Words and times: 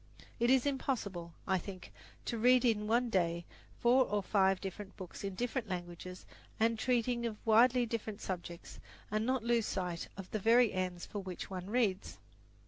It 0.39 0.49
is 0.49 0.65
impossible, 0.65 1.31
I 1.45 1.59
think, 1.59 1.93
to 2.25 2.39
read 2.39 2.65
in 2.65 2.87
one 2.87 3.11
day 3.11 3.45
four 3.77 4.03
or 4.05 4.23
five 4.23 4.59
different 4.59 4.97
books 4.97 5.23
in 5.23 5.35
different 5.35 5.69
languages 5.69 6.25
and 6.59 6.79
treating 6.79 7.27
of 7.27 7.37
widely 7.45 7.85
different 7.85 8.19
subjects, 8.19 8.79
and 9.11 9.27
not 9.27 9.43
lose 9.43 9.67
sight 9.67 10.07
of 10.17 10.31
the 10.31 10.39
very 10.39 10.73
ends 10.73 11.05
for 11.05 11.19
which 11.19 11.51
one 11.51 11.69
reads. 11.69 12.17